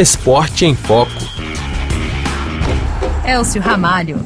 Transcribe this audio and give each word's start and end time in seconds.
Esporte 0.00 0.64
em 0.64 0.76
Foco. 0.76 1.10
Elcio 3.26 3.60
Ramalho. 3.60 4.20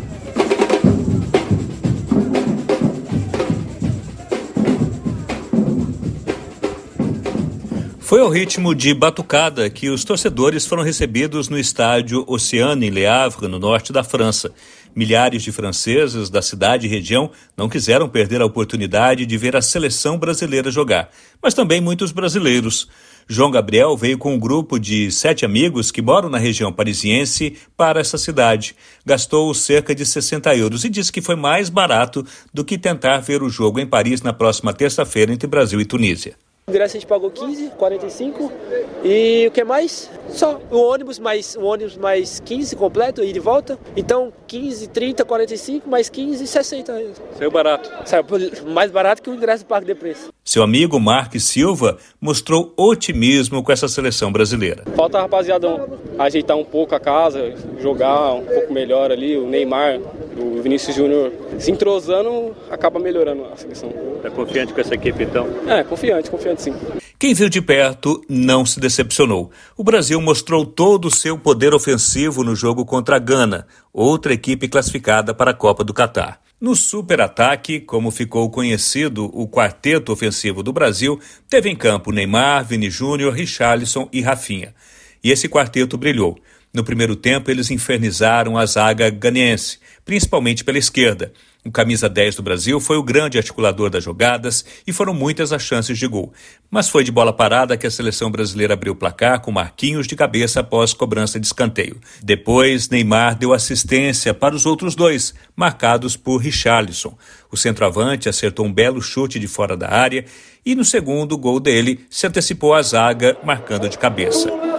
Foi 7.98 8.20
ao 8.20 8.28
ritmo 8.28 8.74
de 8.74 8.92
batucada 8.92 9.70
que 9.70 9.88
os 9.88 10.04
torcedores 10.04 10.66
foram 10.66 10.82
recebidos 10.82 11.48
no 11.48 11.58
estádio 11.58 12.22
Oceano, 12.28 12.84
em 12.84 12.90
Le 12.90 13.06
Havre, 13.06 13.48
no 13.48 13.58
norte 13.58 13.94
da 13.94 14.04
França. 14.04 14.52
Milhares 14.94 15.42
de 15.42 15.50
franceses 15.50 16.28
da 16.28 16.42
cidade 16.42 16.86
e 16.86 16.90
região 16.90 17.30
não 17.56 17.70
quiseram 17.70 18.10
perder 18.10 18.42
a 18.42 18.44
oportunidade 18.44 19.24
de 19.24 19.38
ver 19.38 19.56
a 19.56 19.62
seleção 19.62 20.18
brasileira 20.18 20.70
jogar, 20.70 21.08
mas 21.42 21.54
também 21.54 21.80
muitos 21.80 22.12
brasileiros. 22.12 22.90
João 23.28 23.50
Gabriel 23.50 23.96
veio 23.96 24.18
com 24.18 24.34
um 24.34 24.38
grupo 24.38 24.78
de 24.78 25.10
sete 25.10 25.44
amigos 25.44 25.90
que 25.90 26.02
moram 26.02 26.28
na 26.28 26.38
região 26.38 26.72
parisiense 26.72 27.56
para 27.76 28.00
essa 28.00 28.18
cidade. 28.18 28.76
Gastou 29.04 29.52
cerca 29.54 29.94
de 29.94 30.04
60 30.04 30.54
euros 30.56 30.84
e 30.84 30.88
disse 30.88 31.12
que 31.12 31.22
foi 31.22 31.36
mais 31.36 31.68
barato 31.68 32.24
do 32.52 32.64
que 32.64 32.76
tentar 32.78 33.18
ver 33.18 33.42
o 33.42 33.48
jogo 33.48 33.80
em 33.80 33.86
Paris 33.86 34.22
na 34.22 34.32
próxima 34.32 34.72
terça-feira 34.72 35.32
entre 35.32 35.46
Brasil 35.46 35.80
e 35.80 35.84
Tunísia. 35.84 36.34
O 36.66 36.70
ingresso 36.70 36.96
a 36.96 37.00
gente 37.00 37.08
pagou 37.08 37.28
15, 37.28 37.70
45 37.70 38.52
e 39.04 39.46
o 39.48 39.50
que 39.50 39.64
mais? 39.64 40.08
Só 40.28 40.60
o 40.70 40.78
ônibus 40.78 41.18
mais 41.18 41.56
o 41.56 41.64
ônibus 41.64 41.96
mais 41.96 42.38
15 42.38 42.76
completo 42.76 43.24
e 43.24 43.32
de 43.32 43.40
volta. 43.40 43.76
Então 43.96 44.32
15, 44.46 44.88
30, 44.88 45.24
45 45.24 45.88
mais 45.90 46.08
15, 46.08 46.46
60. 46.46 47.14
Saiu 47.36 47.50
barato. 47.50 47.90
Saiu 48.04 48.24
mais 48.68 48.92
barato 48.92 49.20
que 49.20 49.28
o 49.28 49.34
ingresso 49.34 49.66
pago 49.66 49.84
de 49.84 49.94
preço. 49.96 50.31
Seu 50.44 50.64
amigo 50.64 50.98
Mark 50.98 51.38
Silva 51.38 51.98
mostrou 52.20 52.74
otimismo 52.76 53.62
com 53.62 53.70
essa 53.70 53.86
seleção 53.86 54.32
brasileira. 54.32 54.82
Falta 54.96 55.18
a 55.18 55.22
rapaziada 55.22 55.88
ajeitar 56.18 56.56
um 56.56 56.64
pouco 56.64 56.96
a 56.96 57.00
casa, 57.00 57.54
jogar 57.80 58.34
um 58.34 58.44
pouco 58.44 58.72
melhor 58.72 59.12
ali, 59.12 59.36
o 59.36 59.48
Neymar, 59.48 60.00
o 60.36 60.60
Vinícius 60.60 60.96
Júnior 60.96 61.32
se 61.60 61.70
entrosando, 61.70 62.56
acaba 62.68 62.98
melhorando 62.98 63.44
a 63.44 63.56
seleção. 63.56 63.92
Está 64.16 64.30
confiante 64.30 64.72
com 64.72 64.80
essa 64.80 64.94
equipe 64.94 65.22
então? 65.22 65.46
É, 65.68 65.84
confiante, 65.84 66.28
confiante 66.28 66.62
sim. 66.62 66.74
Quem 67.20 67.34
viu 67.34 67.48
de 67.48 67.62
perto 67.62 68.20
não 68.28 68.66
se 68.66 68.80
decepcionou. 68.80 69.52
O 69.76 69.84
Brasil 69.84 70.20
mostrou 70.20 70.66
todo 70.66 71.04
o 71.04 71.10
seu 71.14 71.38
poder 71.38 71.72
ofensivo 71.72 72.42
no 72.42 72.56
jogo 72.56 72.84
contra 72.84 73.14
a 73.14 73.20
Gana, 73.20 73.64
outra 73.92 74.34
equipe 74.34 74.66
classificada 74.66 75.32
para 75.32 75.52
a 75.52 75.54
Copa 75.54 75.84
do 75.84 75.94
Catar. 75.94 76.41
No 76.62 76.76
super-ataque, 76.76 77.80
como 77.80 78.12
ficou 78.12 78.48
conhecido 78.48 79.24
o 79.36 79.48
quarteto 79.48 80.12
ofensivo 80.12 80.62
do 80.62 80.72
Brasil, 80.72 81.18
teve 81.50 81.68
em 81.68 81.74
campo 81.74 82.12
Neymar, 82.12 82.64
Vini 82.64 82.88
Júnior, 82.88 83.34
Richarlison 83.34 84.08
e 84.12 84.20
Rafinha. 84.20 84.72
E 85.24 85.32
esse 85.32 85.48
quarteto 85.48 85.98
brilhou. 85.98 86.38
No 86.72 86.82
primeiro 86.82 87.14
tempo, 87.14 87.50
eles 87.50 87.70
infernizaram 87.70 88.56
a 88.56 88.64
zaga 88.64 89.10
ganense, 89.10 89.78
principalmente 90.06 90.64
pela 90.64 90.78
esquerda. 90.78 91.32
O 91.64 91.70
camisa 91.70 92.08
10 92.08 92.36
do 92.36 92.42
Brasil 92.42 92.80
foi 92.80 92.96
o 92.96 93.04
grande 93.04 93.38
articulador 93.38 93.88
das 93.88 94.02
jogadas 94.02 94.64
e 94.84 94.92
foram 94.92 95.14
muitas 95.14 95.52
as 95.52 95.62
chances 95.62 95.96
de 95.96 96.08
gol. 96.08 96.32
Mas 96.68 96.88
foi 96.88 97.04
de 97.04 97.12
bola 97.12 97.32
parada 97.32 97.76
que 97.76 97.86
a 97.86 97.90
seleção 97.90 98.32
brasileira 98.32 98.74
abriu 98.74 98.94
o 98.94 98.96
placar 98.96 99.40
com 99.40 99.52
Marquinhos 99.52 100.08
de 100.08 100.16
cabeça 100.16 100.60
após 100.60 100.92
cobrança 100.92 101.38
de 101.38 101.46
escanteio. 101.46 102.00
Depois, 102.20 102.88
Neymar 102.88 103.38
deu 103.38 103.52
assistência 103.52 104.34
para 104.34 104.56
os 104.56 104.66
outros 104.66 104.96
dois, 104.96 105.34
marcados 105.54 106.16
por 106.16 106.38
Richarlison. 106.38 107.16
O 107.50 107.56
centroavante 107.56 108.28
acertou 108.28 108.66
um 108.66 108.72
belo 108.72 109.00
chute 109.00 109.38
de 109.38 109.46
fora 109.46 109.76
da 109.76 109.88
área 109.88 110.24
e 110.66 110.74
no 110.74 110.84
segundo 110.84 111.36
gol 111.36 111.60
dele 111.60 112.06
se 112.10 112.26
antecipou 112.26 112.74
a 112.74 112.82
zaga, 112.82 113.36
marcando 113.44 113.88
de 113.88 113.98
cabeça. 113.98 114.71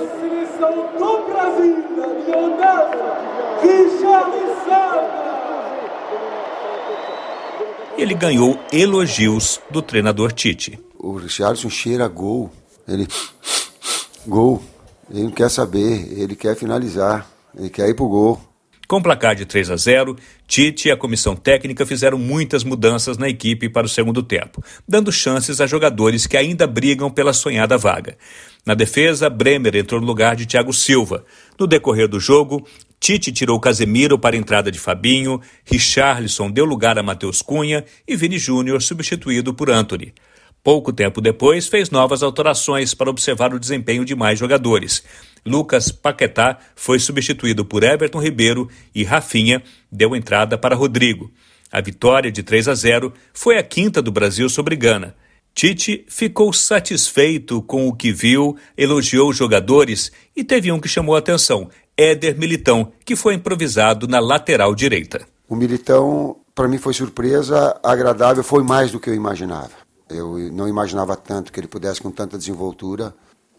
Ele 7.97 8.15
ganhou 8.15 8.59
elogios 8.71 9.61
do 9.69 9.81
treinador 9.81 10.31
Tite. 10.31 10.79
O 10.97 11.15
Richardson 11.15 11.69
cheira 11.69 12.07
gol. 12.07 12.51
Ele. 12.87 13.07
Gol. 14.25 14.63
Ele 15.11 15.23
não 15.23 15.31
quer 15.31 15.49
saber, 15.49 16.11
ele 16.17 16.35
quer 16.35 16.55
finalizar, 16.55 17.29
ele 17.57 17.69
quer 17.69 17.87
ir 17.89 17.93
pro 17.93 18.07
gol. 18.07 18.41
Com 18.87 19.01
placar 19.01 19.35
de 19.35 19.45
3 19.45 19.71
a 19.71 19.77
0, 19.77 20.17
Tite 20.47 20.87
e 20.87 20.91
a 20.91 20.97
comissão 20.97 21.35
técnica 21.35 21.85
fizeram 21.85 22.17
muitas 22.17 22.63
mudanças 22.63 23.17
na 23.17 23.29
equipe 23.29 23.69
para 23.69 23.85
o 23.85 23.89
segundo 23.89 24.21
tempo, 24.21 24.63
dando 24.87 25.11
chances 25.11 25.61
a 25.61 25.67
jogadores 25.67 26.27
que 26.27 26.35
ainda 26.35 26.67
brigam 26.67 27.09
pela 27.09 27.31
sonhada 27.31 27.77
vaga. 27.77 28.17
Na 28.65 28.73
defesa, 28.73 29.29
Bremer 29.29 29.75
entrou 29.75 30.01
no 30.01 30.07
lugar 30.07 30.35
de 30.35 30.45
Thiago 30.45 30.73
Silva. 30.73 31.23
No 31.59 31.67
decorrer 31.67 32.07
do 32.07 32.19
jogo, 32.19 32.65
Tite 33.03 33.33
tirou 33.33 33.59
Casemiro 33.59 34.17
para 34.17 34.33
a 34.33 34.39
entrada 34.39 34.71
de 34.71 34.79
Fabinho, 34.79 35.41
Richarlison 35.65 36.49
deu 36.49 36.63
lugar 36.63 36.97
a 36.97 37.03
Matheus 37.03 37.41
Cunha 37.41 37.83
e 38.07 38.15
Vini 38.15 38.39
Júnior 38.39 38.81
substituído 38.81 39.53
por 39.53 39.69
Anthony. 39.69 40.13
Pouco 40.63 40.93
tempo 40.93 41.19
depois, 41.19 41.67
fez 41.67 41.89
novas 41.89 42.23
alterações 42.23 42.93
para 42.93 43.09
observar 43.09 43.53
o 43.53 43.59
desempenho 43.59 44.05
de 44.05 44.15
mais 44.15 44.39
jogadores. 44.39 45.03
Lucas 45.45 45.91
Paquetá 45.91 46.57
foi 46.77 46.97
substituído 46.97 47.65
por 47.65 47.83
Everton 47.83 48.21
Ribeiro 48.21 48.69
e 48.95 49.03
Rafinha 49.03 49.61
deu 49.91 50.15
entrada 50.15 50.57
para 50.57 50.73
Rodrigo. 50.73 51.29
A 51.69 51.81
vitória 51.81 52.31
de 52.31 52.41
3 52.41 52.69
a 52.69 52.73
0 52.73 53.13
foi 53.33 53.57
a 53.57 53.63
quinta 53.63 54.01
do 54.01 54.13
Brasil 54.13 54.47
sobre 54.47 54.77
Gana. 54.77 55.13
Tite 55.55 56.03
ficou 56.09 56.51
satisfeito 56.51 57.61
com 57.61 57.87
o 57.87 57.93
que 57.93 58.11
viu, 58.11 58.57
elogiou 58.75 59.29
os 59.29 59.37
jogadores 59.37 60.11
e 60.35 60.43
teve 60.43 60.71
um 60.71 60.79
que 60.79 60.87
chamou 60.87 61.15
a 61.15 61.19
atenção: 61.19 61.69
Éder 61.97 62.37
Militão, 62.37 62.91
que 63.05 63.15
foi 63.15 63.35
improvisado 63.35 64.07
na 64.07 64.19
lateral 64.19 64.73
direita. 64.73 65.25
O 65.47 65.55
Militão, 65.55 66.37
para 66.55 66.67
mim, 66.67 66.77
foi 66.77 66.93
surpresa, 66.93 67.79
agradável, 67.83 68.43
foi 68.43 68.63
mais 68.63 68.91
do 68.91 68.99
que 68.99 69.09
eu 69.09 69.15
imaginava. 69.15 69.71
Eu 70.09 70.37
não 70.51 70.67
imaginava 70.67 71.15
tanto 71.15 71.51
que 71.51 71.59
ele 71.59 71.67
pudesse 71.67 72.01
com 72.01 72.11
tanta 72.11 72.37
desenvoltura. 72.37 73.13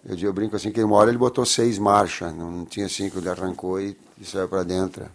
Eu, 0.05 0.17
eu 0.19 0.33
brinco 0.33 0.57
assim 0.57 0.71
que 0.71 0.83
uma 0.83 0.97
hora 0.97 1.11
ele 1.11 1.19
botou 1.19 1.45
seis 1.45 1.79
marchas, 1.79 2.35
não 2.35 2.65
tinha 2.65 2.89
cinco, 2.89 3.19
ele 3.19 3.29
arrancou 3.29 3.81
e, 3.81 3.97
e 4.21 4.25
saiu 4.25 4.49
para 4.49 4.63
dentro. 4.63 5.07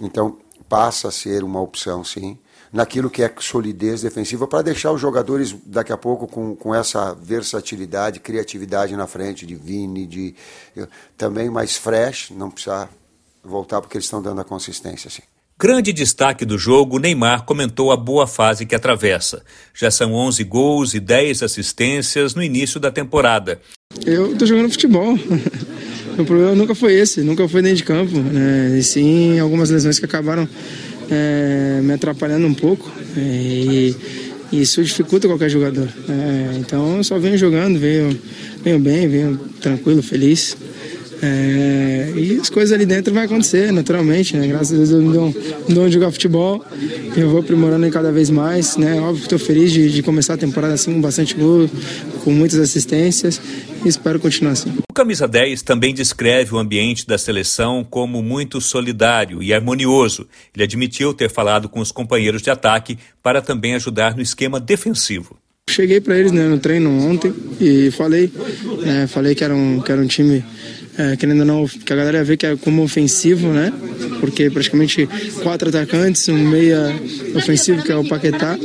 Então 0.00 0.38
passa 0.68 1.08
a 1.08 1.12
ser 1.12 1.42
uma 1.44 1.60
opção, 1.60 2.04
sim 2.04 2.38
naquilo 2.72 3.10
que 3.10 3.22
é 3.22 3.32
solidez 3.38 4.02
defensiva, 4.02 4.46
para 4.46 4.62
deixar 4.62 4.92
os 4.92 5.00
jogadores 5.00 5.54
daqui 5.64 5.92
a 5.92 5.96
pouco 5.96 6.26
com, 6.26 6.54
com 6.54 6.74
essa 6.74 7.14
versatilidade, 7.14 8.20
criatividade 8.20 8.96
na 8.96 9.06
frente 9.06 9.46
de 9.46 9.54
Vini, 9.54 10.06
de 10.06 10.34
também 11.16 11.50
mais 11.50 11.76
fresh, 11.76 12.30
não 12.30 12.50
precisar 12.50 12.90
voltar 13.42 13.80
porque 13.80 13.96
eles 13.96 14.06
estão 14.06 14.20
dando 14.20 14.40
a 14.40 14.44
consistência 14.44 15.08
assim. 15.08 15.22
Grande 15.58 15.90
destaque 15.90 16.44
do 16.44 16.58
jogo, 16.58 16.98
Neymar 16.98 17.46
comentou 17.46 17.90
a 17.90 17.96
boa 17.96 18.26
fase 18.26 18.66
que 18.66 18.74
atravessa. 18.74 19.42
Já 19.74 19.90
são 19.90 20.12
11 20.12 20.44
gols 20.44 20.92
e 20.92 21.00
10 21.00 21.42
assistências 21.42 22.34
no 22.34 22.42
início 22.42 22.78
da 22.78 22.90
temporada. 22.90 23.58
Eu 24.04 24.32
estou 24.32 24.46
jogando 24.46 24.70
futebol. 24.70 25.14
o 26.18 26.24
problema 26.26 26.54
nunca 26.54 26.74
foi 26.74 26.92
esse, 26.92 27.22
nunca 27.22 27.48
foi 27.48 27.62
dentro 27.62 27.78
de 27.78 27.84
campo. 27.84 28.18
Né? 28.18 28.78
E 28.78 28.82
sim 28.82 29.38
algumas 29.38 29.70
lesões 29.70 29.98
que 29.98 30.04
acabaram 30.04 30.46
é, 31.10 31.80
me 31.82 31.92
atrapalhando 31.92 32.46
um 32.46 32.54
pouco 32.54 32.90
é, 33.16 33.20
e, 33.20 33.96
isso 34.52 34.82
dificulta 34.82 35.26
qualquer 35.26 35.50
jogador. 35.50 35.88
É, 36.08 36.58
então 36.58 36.98
eu 36.98 37.04
só 37.04 37.18
venho 37.18 37.36
jogando, 37.36 37.78
venho, 37.78 38.16
venho 38.62 38.78
bem, 38.78 39.08
venho 39.08 39.36
tranquilo, 39.60 40.02
feliz. 40.02 40.56
É, 41.22 42.12
e 42.14 42.38
as 42.40 42.50
coisas 42.50 42.72
ali 42.72 42.84
dentro 42.84 43.12
vão 43.12 43.22
acontecer 43.22 43.72
naturalmente, 43.72 44.36
né? 44.36 44.46
Graças 44.46 44.72
a 44.72 44.76
Deus 44.76 44.90
eu 44.90 45.02
me 45.02 45.12
dou, 45.12 45.26
me 45.68 45.74
dou 45.74 45.90
jogar 45.90 46.10
futebol, 46.10 46.64
eu 47.16 47.30
vou 47.30 47.40
aprimorando 47.40 47.88
cada 47.90 48.12
vez 48.12 48.28
mais, 48.28 48.76
né? 48.76 49.00
Óbvio 49.00 49.16
que 49.16 49.34
estou 49.34 49.38
feliz 49.38 49.72
de, 49.72 49.90
de, 49.90 50.02
começar 50.02 50.34
a 50.34 50.36
temporada 50.36 50.74
assim 50.74 50.92
com 50.92 51.00
bastante 51.00 51.34
gol, 51.34 51.68
com 52.22 52.30
muitas 52.30 52.58
assistências 52.58 53.40
e 53.84 53.88
espero 53.88 54.20
continuar 54.20 54.52
assim. 54.52 54.72
O 54.90 54.94
Camisa 54.94 55.26
10 55.26 55.62
também 55.62 55.94
descreve 55.94 56.54
o 56.54 56.58
ambiente 56.58 57.06
da 57.06 57.16
seleção 57.16 57.84
como 57.88 58.22
muito 58.22 58.60
solidário 58.60 59.42
e 59.42 59.54
harmonioso. 59.54 60.26
Ele 60.54 60.64
admitiu 60.64 61.14
ter 61.14 61.30
falado 61.30 61.68
com 61.68 61.80
os 61.80 61.90
companheiros 61.90 62.42
de 62.42 62.50
ataque 62.50 62.98
para 63.22 63.40
também 63.40 63.74
ajudar 63.74 64.14
no 64.14 64.22
esquema 64.22 64.60
defensivo. 64.60 65.36
Cheguei 65.68 66.00
para 66.00 66.16
eles 66.16 66.30
né, 66.30 66.46
no 66.46 66.58
treino 66.58 66.90
ontem 66.90 67.34
e 67.60 67.90
falei, 67.90 68.32
né, 68.82 69.06
falei 69.08 69.34
que 69.34 69.42
era 69.42 69.54
um, 69.54 69.80
que 69.80 69.90
era 69.90 70.00
um 70.00 70.06
time 70.06 70.42
é, 70.96 71.16
querendo 71.16 71.44
não, 71.44 71.66
que 71.66 71.92
a 71.92 71.96
galera 71.96 72.24
vê 72.24 72.36
que 72.36 72.46
é 72.46 72.56
como 72.56 72.82
ofensivo, 72.82 73.48
né? 73.48 73.72
Porque 74.20 74.48
praticamente 74.48 75.06
quatro 75.42 75.68
atacantes, 75.68 76.28
um 76.28 76.38
meia 76.38 76.94
ofensivo 77.34 77.82
que 77.82 77.92
é 77.92 77.96
o 77.96 78.08
Paquetá. 78.08 78.56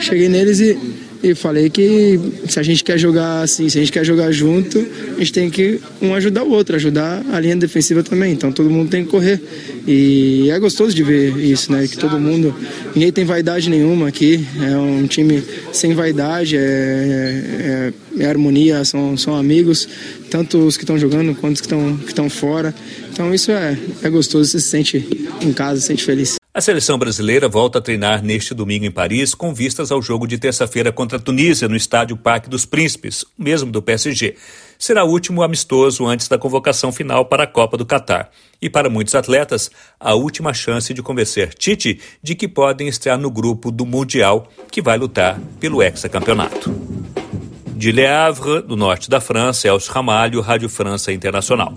Cheguei 0.00 0.28
neles 0.28 0.60
e, 0.60 0.78
e 1.24 1.34
falei 1.34 1.70
que 1.70 2.20
se 2.46 2.60
a 2.60 2.62
gente 2.62 2.84
quer 2.84 2.98
jogar 2.98 3.40
assim, 3.40 3.66
se 3.70 3.78
a 3.78 3.80
gente 3.80 3.90
quer 3.90 4.04
jogar 4.04 4.30
junto, 4.30 4.78
a 5.16 5.18
gente 5.18 5.32
tem 5.32 5.48
que 5.48 5.80
um 6.02 6.14
ajudar 6.14 6.44
o 6.44 6.50
outro, 6.50 6.76
ajudar 6.76 7.24
a 7.32 7.40
linha 7.40 7.56
defensiva 7.56 8.02
também. 8.02 8.34
Então 8.34 8.52
todo 8.52 8.68
mundo 8.68 8.90
tem 8.90 9.06
que 9.06 9.10
correr. 9.10 9.40
E 9.86 10.50
é 10.50 10.58
gostoso 10.58 10.94
de 10.94 11.02
ver 11.02 11.34
isso, 11.38 11.72
né? 11.72 11.86
Que 11.86 11.96
todo 11.96 12.20
mundo, 12.20 12.54
ninguém 12.94 13.10
tem 13.10 13.24
vaidade 13.24 13.70
nenhuma 13.70 14.08
aqui. 14.08 14.46
É 14.60 14.76
um 14.76 15.06
time 15.06 15.42
sem 15.72 15.94
vaidade, 15.94 16.58
é, 16.58 16.60
é, 16.60 18.22
é 18.22 18.26
harmonia, 18.26 18.84
são, 18.84 19.16
são 19.16 19.34
amigos, 19.34 19.88
tanto 20.30 20.58
os 20.58 20.76
que 20.76 20.82
estão 20.82 20.98
jogando 20.98 21.34
quanto 21.34 21.54
os 21.54 21.60
que 21.62 21.66
estão 21.66 21.96
que 21.96 22.08
estão 22.08 22.28
fora. 22.28 22.74
Então 23.10 23.34
isso 23.34 23.50
é, 23.50 23.78
é 24.02 24.10
gostoso, 24.10 24.50
você 24.50 24.60
se 24.60 24.68
sente 24.68 25.26
em 25.40 25.54
casa, 25.54 25.80
se 25.80 25.86
sente 25.86 26.04
feliz. 26.04 26.43
A 26.56 26.60
seleção 26.60 26.96
brasileira 26.96 27.48
volta 27.48 27.80
a 27.80 27.82
treinar 27.82 28.22
neste 28.22 28.54
domingo 28.54 28.84
em 28.84 28.90
Paris, 28.90 29.34
com 29.34 29.52
vistas 29.52 29.90
ao 29.90 30.00
jogo 30.00 30.24
de 30.24 30.38
terça-feira 30.38 30.92
contra 30.92 31.18
a 31.18 31.20
Tunísia, 31.20 31.66
no 31.66 31.74
estádio 31.74 32.16
Parque 32.16 32.48
dos 32.48 32.64
Príncipes, 32.64 33.24
o 33.36 33.42
mesmo 33.42 33.72
do 33.72 33.82
PSG. 33.82 34.36
Será 34.78 35.02
o 35.02 35.10
último 35.10 35.42
amistoso 35.42 36.06
antes 36.06 36.28
da 36.28 36.38
convocação 36.38 36.92
final 36.92 37.24
para 37.24 37.42
a 37.42 37.46
Copa 37.48 37.76
do 37.76 37.84
Catar. 37.84 38.30
E 38.62 38.70
para 38.70 38.88
muitos 38.88 39.16
atletas, 39.16 39.68
a 39.98 40.14
última 40.14 40.54
chance 40.54 40.94
de 40.94 41.02
convencer 41.02 41.52
Tite 41.54 41.98
de 42.22 42.36
que 42.36 42.46
podem 42.46 42.86
estar 42.86 43.18
no 43.18 43.32
grupo 43.32 43.72
do 43.72 43.84
Mundial, 43.84 44.46
que 44.70 44.80
vai 44.80 44.96
lutar 44.96 45.40
pelo 45.58 45.82
hexacampeonato. 45.82 46.72
De 47.74 47.90
Le 47.90 48.06
Havre, 48.06 48.62
do 48.62 48.76
norte 48.76 49.10
da 49.10 49.20
França, 49.20 49.66
Elcio 49.66 49.92
Ramalho, 49.92 50.40
Rádio 50.40 50.68
França 50.68 51.12
Internacional. 51.12 51.76